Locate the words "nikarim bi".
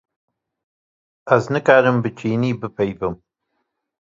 1.53-2.09